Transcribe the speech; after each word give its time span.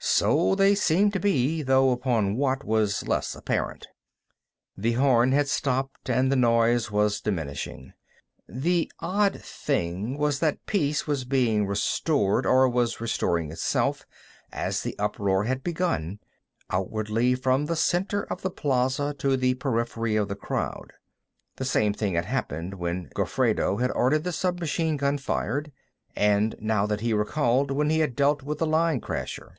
So 0.00 0.54
they 0.54 0.74
seemed 0.74 1.12
to 1.14 1.20
be, 1.20 1.60
though 1.62 1.90
upon 1.90 2.36
what 2.36 2.64
was 2.64 3.06
less 3.06 3.34
apparent. 3.34 3.88
The 4.76 4.92
horn 4.92 5.32
had 5.32 5.48
stopped, 5.48 6.08
and 6.08 6.30
the 6.30 6.36
noise 6.36 6.90
was 6.90 7.20
diminishing. 7.20 7.92
The 8.48 8.90
odd 9.00 9.40
thing 9.42 10.16
was 10.16 10.38
that 10.38 10.64
peace 10.66 11.06
was 11.06 11.24
being 11.24 11.66
restored, 11.66 12.46
or 12.46 12.68
was 12.68 13.00
restoring 13.00 13.50
itself, 13.50 14.06
as 14.52 14.82
the 14.82 14.96
uproar 14.98 15.44
had 15.44 15.62
begun 15.64 16.20
outwardly 16.70 17.34
from 17.34 17.66
the 17.66 17.76
center 17.76 18.22
of 18.24 18.42
the 18.42 18.50
plaza 18.50 19.14
to 19.18 19.36
the 19.36 19.54
periphery 19.54 20.16
of 20.16 20.28
the 20.28 20.36
crowd. 20.36 20.92
The 21.56 21.64
same 21.64 21.92
thing 21.92 22.14
had 22.14 22.24
happened 22.26 22.74
when 22.74 23.10
Gofredo 23.14 23.76
had 23.78 23.90
ordered 23.92 24.24
the 24.24 24.32
submachine 24.32 24.96
gun 24.96 25.18
fired, 25.18 25.70
and, 26.16 26.54
now 26.60 26.86
that 26.86 27.00
he 27.02 27.12
recalled, 27.12 27.70
when 27.72 27.90
he 27.90 27.98
had 27.98 28.14
dealt 28.16 28.42
with 28.42 28.58
the 28.58 28.66
line 28.66 29.00
crasher. 29.00 29.56